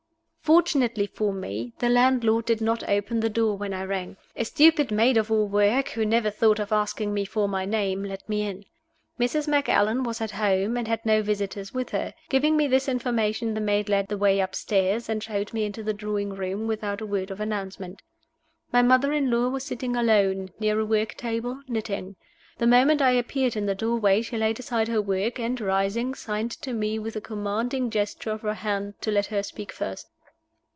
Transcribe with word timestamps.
FORTUNATELY 0.43 1.07
for 1.07 1.31
me, 1.31 1.71
the 1.79 1.87
landlord 1.87 2.43
did 2.45 2.59
not 2.59 2.83
open 2.89 3.21
the 3.21 3.29
door 3.29 3.55
when 3.57 3.73
I 3.73 3.85
rang. 3.85 4.17
A 4.35 4.43
stupid 4.43 4.91
maid 4.91 5.15
of 5.15 5.31
all 5.31 5.47
work, 5.47 5.87
who 5.89 6.03
never 6.05 6.29
thought 6.29 6.59
of 6.59 6.73
asking 6.73 7.13
me 7.13 7.23
for 7.23 7.47
my 7.47 7.63
name, 7.63 8.03
let 8.03 8.27
me 8.27 8.41
in. 8.41 8.65
Mrs. 9.17 9.47
Macallan 9.47 10.03
was 10.03 10.19
at 10.19 10.31
home, 10.31 10.75
and 10.75 10.89
had 10.89 11.05
no 11.05 11.21
visitors 11.23 11.73
with 11.73 11.91
her. 11.91 12.13
Giving 12.27 12.57
me 12.57 12.67
this 12.67 12.89
information, 12.89 13.53
the 13.53 13.61
maid 13.61 13.87
led 13.87 14.09
the 14.09 14.17
way 14.17 14.41
upstairs, 14.41 15.07
and 15.07 15.23
showed 15.23 15.53
me 15.53 15.63
into 15.63 15.83
the 15.83 15.93
drawing 15.93 16.31
room 16.31 16.67
without 16.67 16.99
a 16.99 17.05
word 17.05 17.31
of 17.31 17.39
announcement. 17.39 18.01
My 18.73 18.81
mother 18.81 19.13
in 19.13 19.31
law 19.31 19.47
was 19.47 19.63
sitting 19.63 19.95
alone, 19.95 20.49
near 20.59 20.77
a 20.81 20.85
work 20.85 21.15
table, 21.15 21.61
knitting. 21.69 22.17
The 22.57 22.67
moment 22.67 23.01
I 23.01 23.11
appeared 23.11 23.55
in 23.55 23.67
the 23.67 23.75
doorway 23.75 24.21
she 24.21 24.35
laid 24.37 24.59
aside 24.59 24.89
her 24.89 25.01
work, 25.01 25.39
and, 25.39 25.61
rising, 25.61 26.13
signed 26.13 26.51
to 26.61 26.73
me 26.73 26.99
with 26.99 27.15
a 27.15 27.21
commanding 27.21 27.89
gesture 27.89 28.31
of 28.31 28.41
her 28.41 28.55
hand 28.55 28.95
to 28.99 29.11
let 29.11 29.27
her 29.27 29.43
speak 29.43 29.71
first. 29.71 30.09